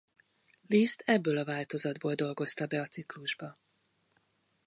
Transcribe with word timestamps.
Liszt 0.67 1.01
ebből 1.05 1.37
a 1.37 1.45
változatból 1.45 2.15
dolgozta 2.15 2.67
be 2.67 2.79
a 2.81 2.85
ciklusba. 2.85 3.57